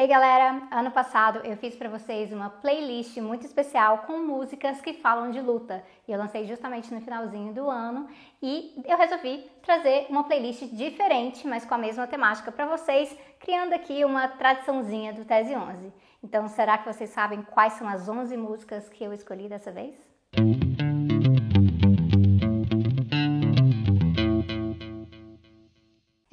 [0.00, 4.94] Ei galera, ano passado eu fiz para vocês uma playlist muito especial com músicas que
[4.94, 5.84] falam de luta.
[6.08, 8.08] E eu lancei justamente no finalzinho do ano
[8.42, 13.74] e eu resolvi trazer uma playlist diferente, mas com a mesma temática para vocês, criando
[13.74, 15.92] aqui uma tradiçãozinha do Tese 11.
[16.24, 20.09] Então, será que vocês sabem quais são as 11 músicas que eu escolhi dessa vez?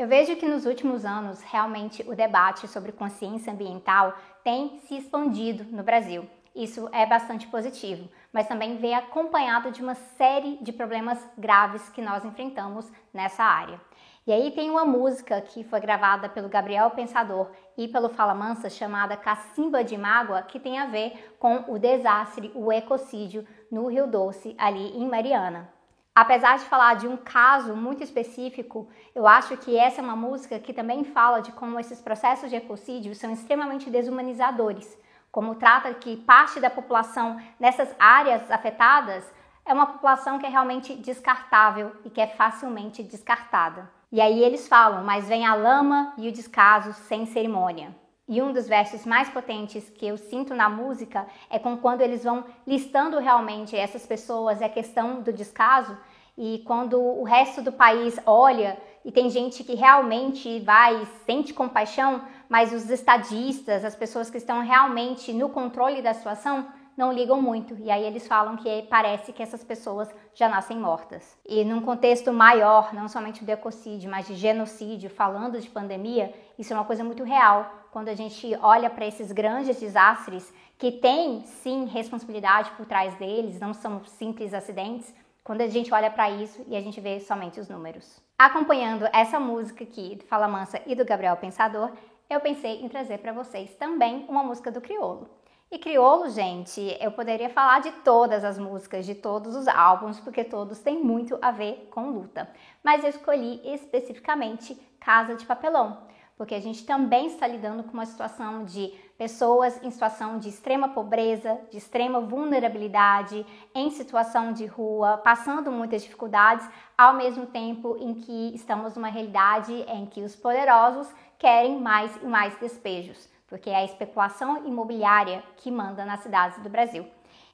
[0.07, 5.65] Eu vejo que nos últimos anos, realmente, o debate sobre consciência ambiental tem se expandido
[5.65, 6.25] no Brasil.
[6.55, 12.01] Isso é bastante positivo, mas também vem acompanhado de uma série de problemas graves que
[12.01, 13.81] nós enfrentamos nessa área.
[14.25, 18.69] E aí tem uma música que foi gravada pelo Gabriel Pensador e pelo Fala Mansa
[18.69, 24.07] chamada Cacimba de Mágoa, que tem a ver com o desastre, o ecocídio no Rio
[24.07, 25.76] Doce, ali em Mariana.
[26.19, 30.57] Apesar de falar de um caso muito específico, eu acho que essa é uma música
[30.57, 34.97] que também fala de como esses processos de ecocídio são extremamente desumanizadores.
[35.31, 39.31] Como trata que parte da população nessas áreas afetadas
[39.63, 43.87] é uma população que é realmente descartável e que é facilmente descartada.
[44.11, 47.95] E aí eles falam, mas vem a lama e o descaso sem cerimônia.
[48.27, 52.23] E um dos versos mais potentes que eu sinto na música é com quando eles
[52.23, 55.97] vão listando realmente essas pessoas, é a questão do descaso,
[56.37, 62.21] e quando o resto do país olha e tem gente que realmente vai, sente compaixão,
[62.47, 66.67] mas os estadistas, as pessoas que estão realmente no controle da situação,
[66.97, 67.75] não ligam muito.
[67.79, 71.37] E aí eles falam que parece que essas pessoas já nascem mortas.
[71.47, 76.73] E num contexto maior, não somente do ecocídio, mas de genocídio, falando de pandemia, isso
[76.73, 77.71] é uma coisa muito real.
[77.91, 83.59] Quando a gente olha para esses grandes desastres, que tem sim responsabilidade por trás deles,
[83.59, 87.59] não são simples acidentes, quando a gente olha para isso e a gente vê somente
[87.59, 88.21] os números.
[88.37, 91.91] Acompanhando essa música aqui do Fala Mansa e do Gabriel Pensador,
[92.29, 95.29] eu pensei em trazer para vocês também uma música do Criolo.
[95.71, 100.43] E Criolo, gente, eu poderia falar de todas as músicas, de todos os álbuns, porque
[100.43, 102.49] todos têm muito a ver com luta.
[102.83, 106.06] Mas eu escolhi especificamente Casa de Papelão,
[106.37, 110.89] porque a gente também está lidando com uma situação de pessoas em situação de extrema
[110.89, 118.13] pobreza, de extrema vulnerabilidade, em situação de rua, passando muitas dificuldades, ao mesmo tempo em
[118.13, 121.07] que estamos numa realidade em que os poderosos
[121.39, 126.69] querem mais e mais despejos porque é a especulação imobiliária que manda nas cidades do
[126.69, 127.05] Brasil.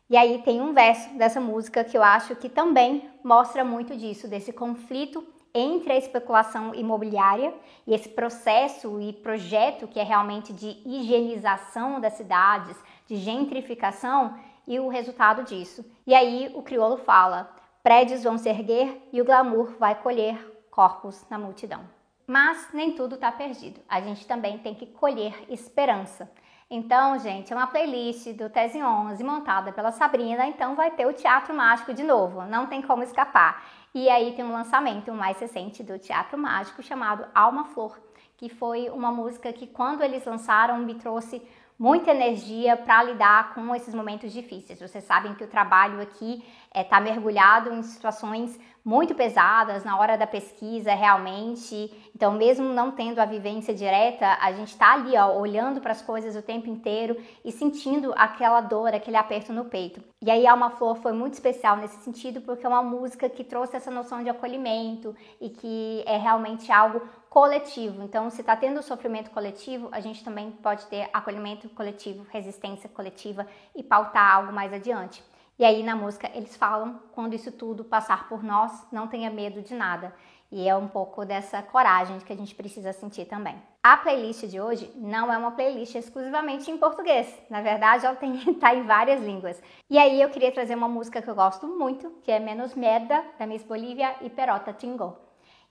[0.09, 4.27] E aí tem um verso dessa música que eu acho que também mostra muito disso,
[4.27, 7.53] desse conflito entre a especulação imobiliária
[7.85, 12.75] e esse processo e projeto que é realmente de higienização das cidades,
[13.05, 14.35] de gentrificação
[14.67, 15.85] e o resultado disso.
[16.07, 17.53] E aí o crioulo fala:
[17.83, 21.81] prédios vão se erguer e o glamour vai colher corpos na multidão.
[22.25, 23.81] Mas nem tudo está perdido.
[23.87, 26.31] A gente também tem que colher esperança.
[26.69, 31.13] Então, gente, é uma playlist do Tese 11 montada pela Sabrina, então vai ter o
[31.13, 33.63] Teatro Mágico de novo, não tem como escapar.
[33.95, 37.95] E aí tem um lançamento mais recente do Teatro Mágico chamado Alma Flor,
[38.35, 41.39] que foi uma música que quando eles lançaram me trouxe
[41.78, 44.79] muita energia para lidar com esses momentos difíceis.
[44.79, 50.17] Vocês sabem que o trabalho aqui está é, mergulhado em situações muito pesadas na hora
[50.17, 51.91] da pesquisa, realmente.
[52.13, 56.01] Então, mesmo não tendo a vivência direta, a gente está ali, ó, olhando para as
[56.01, 60.03] coisas o tempo inteiro e sentindo aquela dor, aquele aperto no peito.
[60.22, 63.78] E aí, Alma Flor foi muito especial nesse sentido, porque é uma música que trouxe
[63.78, 67.01] essa noção de acolhimento e que é realmente algo
[67.33, 68.03] coletivo.
[68.03, 73.47] Então, se está tendo sofrimento coletivo, a gente também pode ter acolhimento coletivo, resistência coletiva
[73.75, 75.23] e pautar algo mais adiante.
[75.57, 79.63] E aí na música eles falam quando isso tudo passar por nós, não tenha medo
[79.63, 80.13] de nada.
[80.51, 83.59] E é um pouco dessa coragem que a gente precisa sentir também.
[83.81, 87.35] A playlist de hoje não é uma playlist exclusivamente em português.
[87.50, 89.59] Na verdade, ela tem tá em várias línguas.
[89.89, 93.25] E aí eu queria trazer uma música que eu gosto muito, que é Menos Merda,
[93.39, 95.17] da Miss Bolívia e Perota Tingo.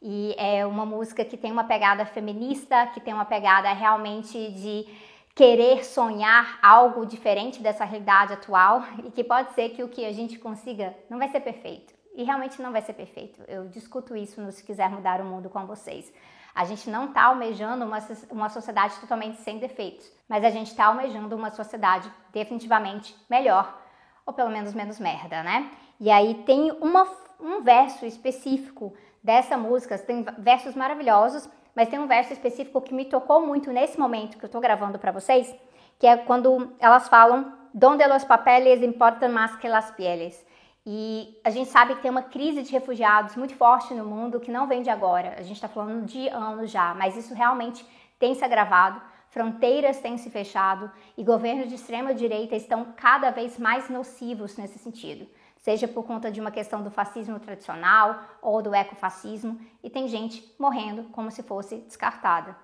[0.02, 4.84] E é uma música que tem uma pegada feminista, que tem uma pegada realmente de
[5.32, 10.12] querer sonhar algo diferente dessa realidade atual e que pode ser que o que a
[10.12, 11.94] gente consiga não vai ser perfeito.
[12.14, 13.40] E realmente não vai ser perfeito.
[13.46, 16.12] Eu discuto isso no Se Quiser Mudar o Mundo com vocês.
[16.54, 17.98] A gente não está almejando uma,
[18.30, 23.80] uma sociedade totalmente sem defeitos, mas a gente está almejando uma sociedade definitivamente melhor,
[24.26, 25.70] ou pelo menos menos merda, né?
[25.98, 27.08] E aí tem uma,
[27.40, 28.92] um verso específico
[29.22, 33.98] dessa música, tem versos maravilhosos, mas tem um verso específico que me tocou muito nesse
[33.98, 35.54] momento que eu estou gravando para vocês,
[35.98, 40.44] que é quando elas falam donde los papeles importan más que las pieles.
[40.84, 44.50] E a gente sabe que tem uma crise de refugiados muito forte no mundo que
[44.50, 45.36] não vem de agora.
[45.38, 47.86] A gente está falando de anos já, mas isso realmente
[48.18, 49.00] tem se agravado.
[49.32, 54.78] Fronteiras têm se fechado e governos de extrema direita estão cada vez mais nocivos nesse
[54.78, 55.26] sentido,
[55.56, 60.54] seja por conta de uma questão do fascismo tradicional ou do ecofascismo, e tem gente
[60.58, 62.54] morrendo como se fosse descartada.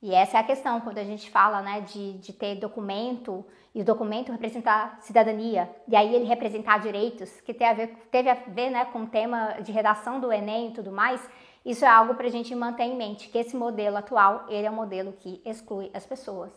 [0.00, 3.44] E essa é a questão quando a gente fala né, de, de ter documento
[3.74, 8.34] e o documento representar cidadania, e aí ele representar direitos, que a ver, teve a
[8.34, 11.20] ver né, com o tema de redação do Enem e tudo mais,
[11.64, 14.70] isso é algo para a gente manter em mente, que esse modelo atual, ele é
[14.70, 16.52] um modelo que exclui as pessoas.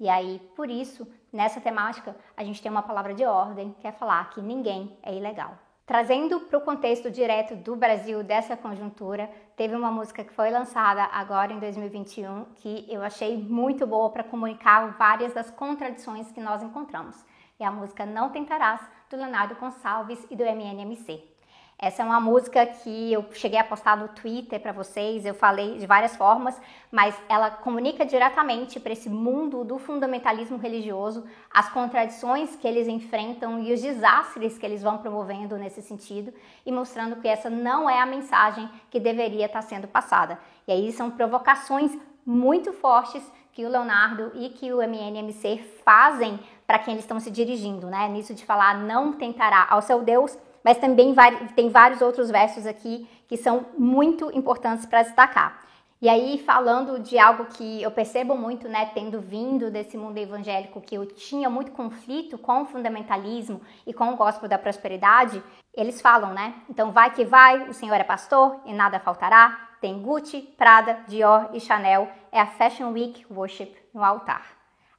[0.00, 3.92] E aí, por isso, nessa temática, a gente tem uma palavra de ordem, que é
[3.92, 5.56] falar que ninguém é ilegal.
[5.86, 11.04] Trazendo para o contexto direto do Brasil dessa conjuntura, teve uma música que foi lançada
[11.04, 16.62] agora em 2021 que eu achei muito boa para comunicar várias das contradições que nós
[16.62, 17.24] encontramos.
[17.58, 21.37] É a música Não Tentarás, do Leonardo Gonçalves e do MNMC.
[21.80, 25.78] Essa é uma música que eu cheguei a postar no Twitter para vocês, eu falei
[25.78, 26.60] de várias formas,
[26.90, 33.62] mas ela comunica diretamente para esse mundo do fundamentalismo religioso, as contradições que eles enfrentam
[33.62, 36.34] e os desastres que eles vão promovendo nesse sentido,
[36.66, 40.36] e mostrando que essa não é a mensagem que deveria estar sendo passada.
[40.66, 41.96] E aí são provocações
[42.26, 43.22] muito fortes
[43.52, 48.08] que o Leonardo e que o MNMC fazem para quem eles estão se dirigindo, né?
[48.08, 51.14] Nisso de falar não tentará ao seu Deus mas também
[51.54, 55.68] tem vários outros versos aqui que são muito importantes para destacar.
[56.00, 60.80] E aí, falando de algo que eu percebo muito, né, tendo vindo desse mundo evangélico,
[60.80, 65.42] que eu tinha muito conflito com o fundamentalismo e com o gospel da prosperidade,
[65.74, 66.54] eles falam, né?
[66.70, 69.70] Então, vai que vai, o Senhor é pastor e nada faltará.
[69.80, 72.08] Tem Gucci, Prada, Dior e Chanel.
[72.30, 74.46] É a Fashion Week Worship no altar.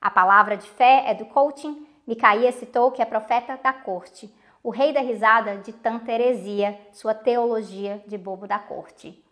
[0.01, 1.87] A palavra de fé é do coaching.
[2.05, 4.29] Micaías citou que é profeta da corte
[4.63, 9.23] o rei da risada de tanta heresia, sua teologia de bobo da corte.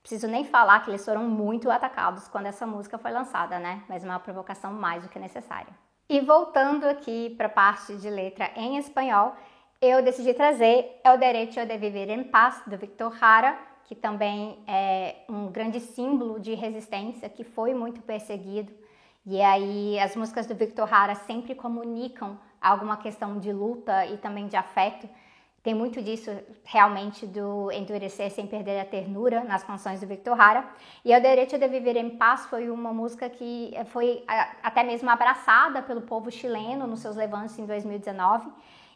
[0.00, 3.84] Preciso nem falar que eles foram muito atacados quando essa música foi lançada, né?
[3.88, 5.72] Mas uma provocação mais do que necessária.
[6.08, 9.34] E voltando aqui para a parte de letra em espanhol,
[9.80, 15.24] eu decidi trazer El Derecho de Vivir en Paz, do Victor Jara, que também é
[15.28, 18.72] um grande símbolo de resistência, que foi muito perseguido.
[19.24, 24.46] E aí as músicas do Victor Jara sempre comunicam alguma questão de luta e também
[24.46, 25.08] de afeto.
[25.62, 26.30] Tem muito disso
[26.64, 30.64] realmente do endurecer sem perder a ternura nas canções do Victor Hara.
[31.04, 34.24] E O Direito de Viver em Paz foi uma música que foi
[34.62, 38.50] até mesmo abraçada pelo povo chileno nos seus levantes em 2019.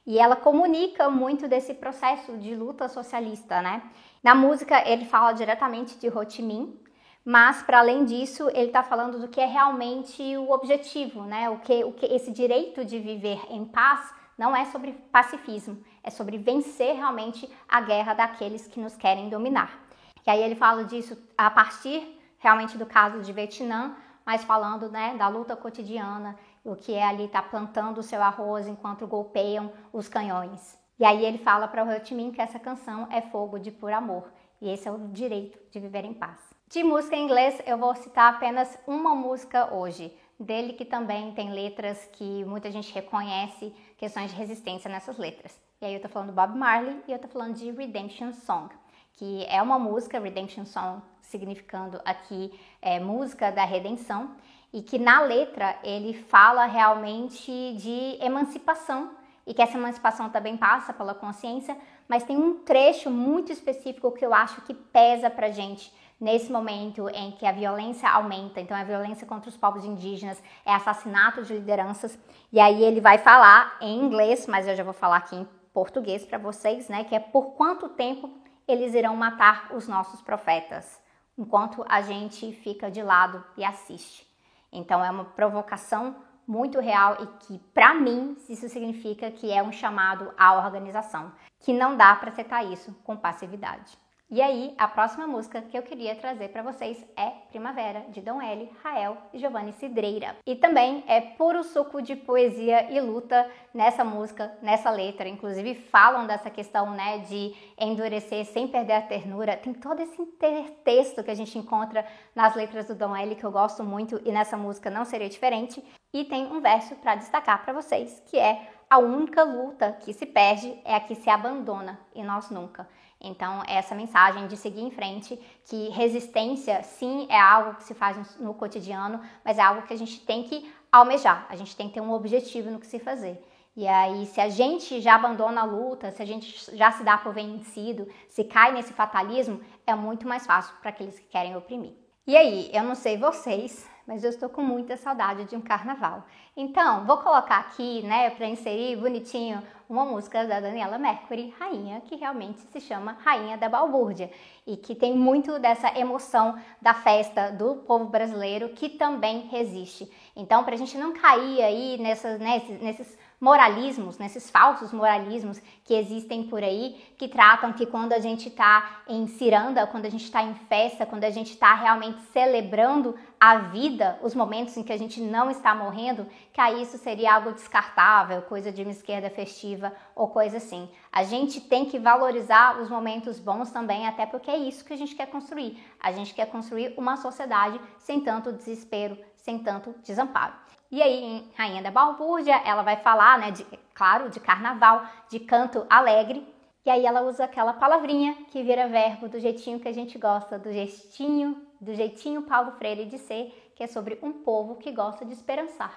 [0.04, 3.82] E ela comunica muito desse processo de luta socialista, né?
[4.22, 6.80] Na música ele fala diretamente de Ho Chi Minh,
[7.26, 11.50] mas para além disso ele está falando do que é realmente o objetivo, né?
[11.50, 16.10] O que, o que esse direito de viver em paz não é sobre pacifismo, é
[16.10, 19.76] sobre vencer realmente a guerra daqueles que nos querem dominar.
[20.24, 25.16] E aí ele fala disso a partir realmente do caso de Vietnã, mas falando né,
[25.18, 29.72] da luta cotidiana, o que é ali estar tá plantando o seu arroz enquanto golpeiam
[29.92, 30.78] os canhões.
[30.96, 33.72] E aí ele fala para o Ho Chi Minh que essa canção é fogo de
[33.72, 34.30] puro amor,
[34.60, 36.55] e esse é o direito de viver em paz.
[36.68, 41.52] De música em inglês, eu vou citar apenas uma música hoje, dele que também tem
[41.52, 45.56] letras que muita gente reconhece, questões de resistência nessas letras.
[45.80, 48.74] E aí eu tô falando Bob Marley e eu tô falando de Redemption Song,
[49.12, 52.52] que é uma música, Redemption Song significando aqui
[52.82, 54.32] é, música da redenção,
[54.72, 59.12] e que na letra ele fala realmente de emancipação
[59.46, 64.26] e que essa emancipação também passa pela consciência, mas tem um trecho muito específico que
[64.26, 68.84] eu acho que pesa pra gente nesse momento em que a violência aumenta, então a
[68.84, 72.18] violência contra os povos indígenas é assassinato de lideranças,
[72.52, 76.24] e aí ele vai falar em inglês, mas eu já vou falar aqui em português
[76.24, 78.30] para vocês, né, que é por quanto tempo
[78.66, 81.00] eles irão matar os nossos profetas,
[81.36, 84.26] enquanto a gente fica de lado e assiste.
[84.72, 89.72] Então é uma provocação muito real e que, para mim, isso significa que é um
[89.72, 93.98] chamado à organização, que não dá para aceitar isso com passividade.
[94.28, 98.42] E aí, a próxima música que eu queria trazer para vocês é Primavera, de Dom
[98.42, 100.34] L, Rael e Giovanni Cidreira.
[100.44, 105.28] E também é puro suco de poesia e luta nessa música, nessa letra.
[105.28, 109.56] Inclusive, falam dessa questão né, de endurecer sem perder a ternura.
[109.56, 112.04] Tem todo esse intertexto que a gente encontra
[112.34, 115.80] nas letras do Dom L, que eu gosto muito, e nessa música não seria diferente.
[116.12, 120.26] E tem um verso para destacar para vocês, que é a única luta que se
[120.26, 122.88] perde é a que se abandona, e nós nunca.
[123.20, 128.38] Então, essa mensagem de seguir em frente, que resistência sim é algo que se faz
[128.38, 131.94] no cotidiano, mas é algo que a gente tem que almejar, a gente tem que
[131.94, 133.42] ter um objetivo no que se fazer.
[133.76, 137.18] E aí, se a gente já abandona a luta, se a gente já se dá
[137.18, 141.92] por vencido, se cai nesse fatalismo, é muito mais fácil para aqueles que querem oprimir.
[142.26, 146.24] E aí, eu não sei vocês, mas eu estou com muita saudade de um carnaval.
[146.56, 152.16] Então, vou colocar aqui, né, para inserir bonitinho, uma música da Daniela Mercury, Rainha, que
[152.16, 154.30] realmente se chama Rainha da Balbúrdia
[154.66, 160.10] e que tem muito dessa emoção da festa do povo brasileiro que também resiste.
[160.34, 165.94] Então, para a gente não cair aí nessas, nesses, nesses moralismos, nesses falsos moralismos que
[165.94, 170.24] existem por aí, que tratam que quando a gente está em ciranda, quando a gente
[170.24, 174.92] está em festa, quando a gente está realmente celebrando a vida, os momentos em que
[174.92, 179.28] a gente não está morrendo, que aí isso seria algo descartável, coisa de uma esquerda
[179.28, 180.88] festiva ou coisa assim.
[181.12, 184.96] A gente tem que valorizar os momentos bons também, até porque é isso que a
[184.96, 185.78] gente quer construir.
[186.00, 190.65] A gente quer construir uma sociedade sem tanto desespero, sem tanto desamparo.
[190.90, 195.40] E aí, em Rainha da Balbúrdia, ela vai falar, né, de, claro, de carnaval, de
[195.40, 196.46] canto alegre.
[196.84, 200.56] E aí ela usa aquela palavrinha que vira verbo do jeitinho que a gente gosta,
[200.56, 205.24] do jeitinho, do jeitinho Paulo Freire de ser, que é sobre um povo que gosta
[205.24, 205.92] de esperançar.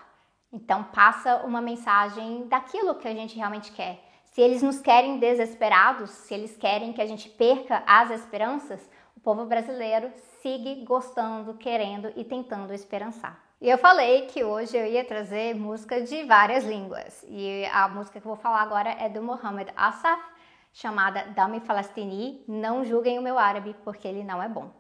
[0.52, 4.04] Então passa uma mensagem daquilo que a gente realmente quer.
[4.26, 9.20] Se eles nos querem desesperados, se eles querem que a gente perca as esperanças, o
[9.20, 13.49] povo brasileiro siga gostando, querendo e tentando esperançar.
[13.62, 17.26] E eu falei que hoje eu ia trazer música de várias línguas.
[17.28, 20.24] E a música que eu vou falar agora é do Mohamed Asaf,
[20.72, 22.42] chamada Dami Falastini.
[22.48, 24.72] Não julguem o meu árabe, porque ele não é bom.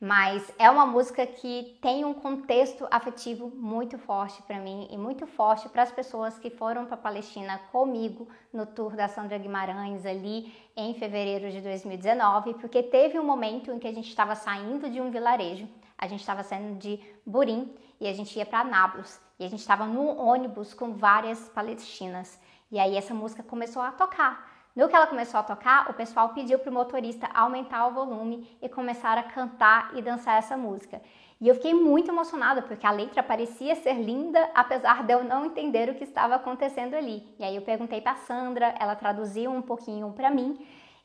[0.00, 5.26] Mas é uma música que tem um contexto afetivo muito forte para mim e muito
[5.26, 10.06] forte para as pessoas que foram para a Palestina comigo no tour da Sandra Guimarães
[10.06, 14.88] ali em fevereiro de 2019, porque teve um momento em que a gente estava saindo
[14.88, 15.68] de um vilarejo,
[15.98, 19.60] a gente estava saindo de Burim e a gente ia para Nablus e a gente
[19.60, 22.40] estava no ônibus com várias palestinas.
[22.70, 24.48] E aí essa música começou a tocar.
[24.74, 28.48] No que ela começou a tocar, o pessoal pediu para o motorista aumentar o volume
[28.62, 31.00] e começar a cantar e dançar essa música.
[31.40, 35.46] E eu fiquei muito emocionada porque a letra parecia ser linda, apesar de eu não
[35.46, 37.26] entender o que estava acontecendo ali.
[37.38, 40.58] E aí eu perguntei para Sandra, ela traduziu um pouquinho para mim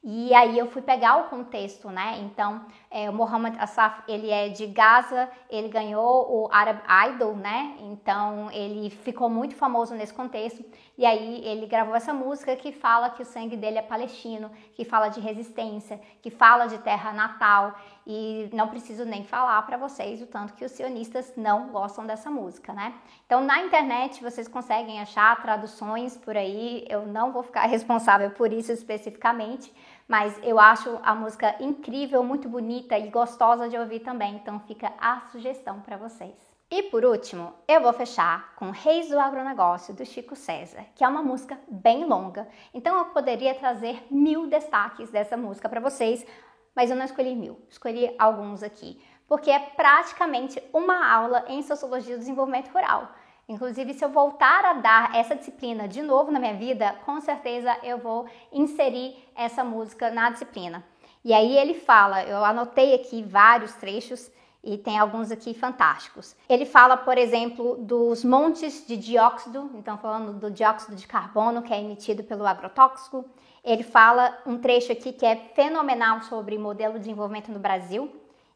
[0.06, 2.20] e aí eu fui pegar o contexto, né?
[2.20, 7.78] Então, é, o Mohamed Asaf, ele é de Gaza, ele ganhou o Arab Idol, né?
[7.80, 10.62] Então, ele ficou muito famoso nesse contexto.
[10.98, 14.84] E aí ele gravou essa música que fala que o sangue dele é palestino, que
[14.84, 17.74] fala de resistência, que fala de terra natal.
[18.06, 22.30] E não preciso nem falar para vocês o tanto que os sionistas não gostam dessa
[22.30, 22.94] música, né?
[23.26, 26.86] Então, na internet vocês conseguem achar traduções por aí.
[26.90, 29.74] Eu não vou ficar responsável por isso especificamente,
[30.08, 34.92] mas eu acho a música incrível, muito bonita e gostosa de ouvir também, então fica
[35.00, 36.36] a sugestão para vocês.
[36.70, 41.08] E por último, eu vou fechar com Reis do Agronegócio do Chico César, que é
[41.08, 46.26] uma música bem longa, então eu poderia trazer mil destaques dessa música para vocês,
[46.76, 52.16] mas eu não escolhi mil, escolhi alguns aqui, porque é praticamente uma aula em Sociologia
[52.16, 53.10] do Desenvolvimento Rural.
[53.48, 57.78] Inclusive, se eu voltar a dar essa disciplina de novo na minha vida, com certeza
[57.84, 60.84] eu vou inserir essa música na disciplina.
[61.26, 64.32] E aí ele fala, eu anotei aqui vários trechos
[64.64, 66.36] e tem alguns aqui fantásticos.
[66.48, 71.74] Ele fala, por exemplo, dos montes de dióxido, então falando do dióxido de carbono que
[71.74, 73.26] é emitido pelo agrotóxico.
[73.64, 78.10] Ele fala um trecho aqui que é fenomenal sobre modelo de desenvolvimento no Brasil,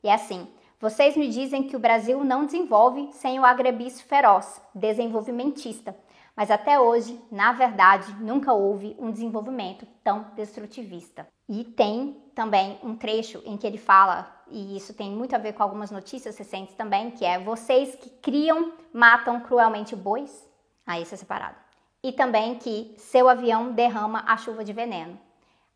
[0.04, 0.48] e é assim:
[0.80, 5.98] vocês me dizem que o Brasil não desenvolve sem o agrebis feroz, desenvolvimentista.
[6.36, 11.28] Mas até hoje, na verdade, nunca houve um desenvolvimento tão destrutivista.
[11.50, 15.54] E tem também um trecho em que ele fala, e isso tem muito a ver
[15.54, 20.48] com algumas notícias recentes também, que é vocês que criam, matam cruelmente bois.
[20.86, 21.56] Aí isso é separado.
[22.04, 25.18] E também que seu avião derrama a chuva de veneno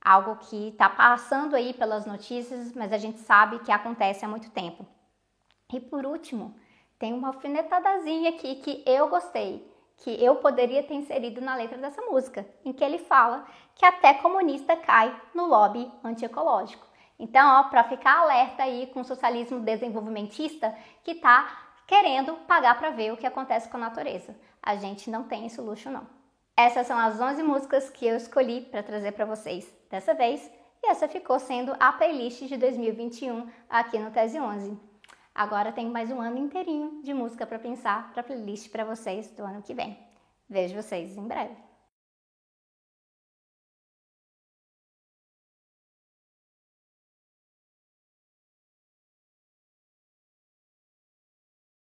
[0.04, 4.50] algo que está passando aí pelas notícias, mas a gente sabe que acontece há muito
[4.50, 4.86] tempo.
[5.72, 6.56] E por último,
[6.98, 12.02] tem uma alfinetadazinha aqui que eu gostei, que eu poderia ter inserido na letra dessa
[12.02, 16.86] música, em que ele fala que até comunista cai no lobby antiecológico.
[17.20, 23.14] Então, para ficar alerta aí com o socialismo desenvolvimentista que está querendo pagar para ver
[23.14, 24.36] o que acontece com a natureza.
[24.62, 26.21] A gente não tem esse luxo não.
[26.64, 30.48] Essas são as 11 músicas que eu escolhi para trazer para vocês dessa vez,
[30.84, 34.78] e essa ficou sendo a playlist de 2021 aqui no Tese 11.
[35.34, 39.44] Agora tem mais um ano inteirinho de música para pensar para playlist para vocês do
[39.44, 39.98] ano que vem.
[40.48, 41.71] Vejo vocês em breve.